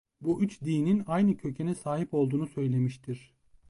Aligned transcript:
Bu 0.21 0.41
üç 0.43 0.61
dinin 0.61 1.03
aynı 1.07 1.37
kökene 1.37 1.75
sahip 1.75 2.13
olduğunu 2.13 2.47
söylemiştir. 2.47 3.33